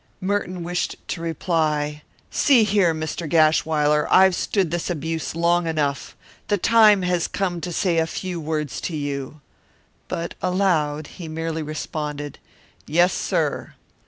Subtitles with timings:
[0.19, 2.01] Merton wished to reply:
[2.31, 3.29] "See here, Mr.
[3.29, 6.17] Gashwiler, I've stood this abuse long enough!
[6.47, 9.41] The time has come to say a few words to you"
[10.07, 12.39] But aloud he merely responded,
[12.87, 13.75] "Yes, sir!"